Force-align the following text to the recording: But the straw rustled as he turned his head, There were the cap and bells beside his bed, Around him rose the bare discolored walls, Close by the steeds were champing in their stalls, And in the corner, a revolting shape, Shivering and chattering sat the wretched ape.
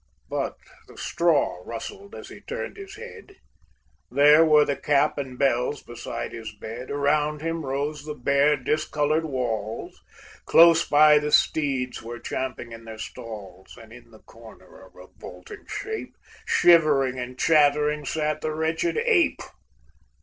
But 0.31 0.55
the 0.87 0.97
straw 0.97 1.61
rustled 1.63 2.15
as 2.15 2.29
he 2.29 2.41
turned 2.41 2.75
his 2.75 2.95
head, 2.95 3.35
There 4.09 4.43
were 4.43 4.65
the 4.65 4.75
cap 4.75 5.19
and 5.19 5.37
bells 5.37 5.83
beside 5.83 6.31
his 6.31 6.51
bed, 6.55 6.89
Around 6.89 7.43
him 7.43 7.63
rose 7.63 8.03
the 8.03 8.15
bare 8.15 8.57
discolored 8.57 9.25
walls, 9.25 10.01
Close 10.47 10.83
by 10.89 11.19
the 11.19 11.31
steeds 11.31 12.01
were 12.01 12.17
champing 12.17 12.71
in 12.71 12.83
their 12.85 12.97
stalls, 12.97 13.77
And 13.79 13.93
in 13.93 14.09
the 14.09 14.21
corner, 14.23 14.87
a 14.87 14.89
revolting 14.89 15.67
shape, 15.67 16.17
Shivering 16.47 17.19
and 17.19 17.37
chattering 17.37 18.03
sat 18.05 18.41
the 18.41 18.55
wretched 18.55 18.97
ape. 18.97 19.41